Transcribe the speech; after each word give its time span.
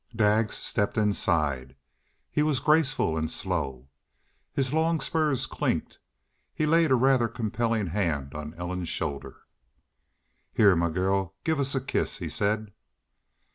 Daggs 0.15 0.55
stepped 0.55 0.97
inside. 0.97 1.75
He 2.31 2.41
was 2.41 2.59
graceful 2.59 3.15
and 3.19 3.29
slow. 3.29 3.89
His 4.51 4.73
long' 4.73 4.99
spurs 4.99 5.45
clinked. 5.45 5.99
He 6.55 6.65
laid 6.65 6.89
a 6.89 6.95
rather 6.95 7.27
compelling 7.27 7.85
hand 7.85 8.33
on 8.33 8.55
Ellen's 8.55 8.89
shoulder. 8.89 9.41
"Heah, 10.55 10.75
mah 10.75 10.89
gal, 10.89 11.35
give 11.43 11.59
us 11.59 11.75
a 11.75 11.81
kiss," 11.81 12.17
he 12.17 12.29
said. 12.29 12.73